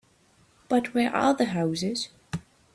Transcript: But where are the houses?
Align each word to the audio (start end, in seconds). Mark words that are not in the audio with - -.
But 0.67 0.95
where 0.95 1.15
are 1.15 1.35
the 1.35 1.45
houses? 1.45 2.09